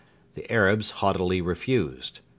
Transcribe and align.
The 0.33 0.51
Arabs 0.51 0.89
haughtily 0.89 1.41
refused. 1.41 2.21